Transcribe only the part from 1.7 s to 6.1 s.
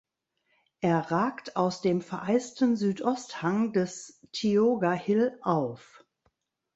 dem vereisten Südosthang des Tioga Hill auf.